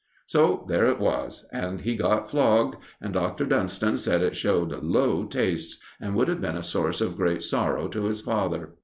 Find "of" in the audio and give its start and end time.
7.01-7.15